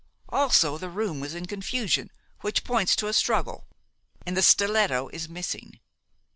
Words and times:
Also 0.29 0.79
the 0.79 0.89
room 0.89 1.19
was 1.19 1.35
in 1.35 1.45
confusion, 1.45 2.09
which 2.39 2.63
points 2.63 2.95
to 2.95 3.05
a 3.07 3.13
struggle, 3.13 3.67
and 4.25 4.35
the 4.35 4.41
stiletto 4.41 5.09
is 5.09 5.29
missing. 5.29 5.79